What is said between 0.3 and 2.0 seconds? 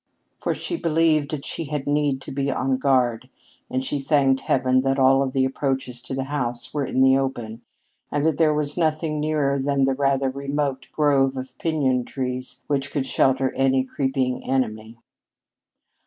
For she believed she had